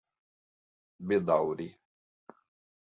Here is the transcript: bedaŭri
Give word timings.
bedaŭri 1.07 1.67